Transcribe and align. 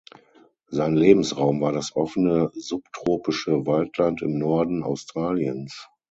Sein 0.69 0.95
Lebensraum 0.95 1.61
war 1.61 1.73
das 1.73 1.95
offene 1.95 2.49
subtropische 2.55 3.67
Waldland 3.67 4.23
im 4.23 4.39
Norden 4.39 4.81
Australiens. 4.81 5.89